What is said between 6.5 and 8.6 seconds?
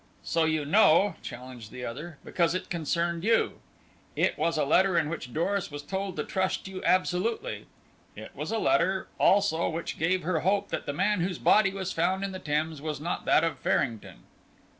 you absolutely; it was a